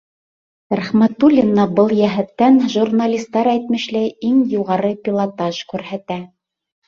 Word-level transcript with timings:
Рәхмәтуллина 0.77 1.65
был 1.79 1.91
йәһәттән, 1.97 2.57
журналистар 2.75 3.51
әйтмешләй, 3.53 4.09
иң 4.31 4.41
юғары 4.55 4.91
пилотаж 5.09 5.63
күрһәтә. 5.75 6.19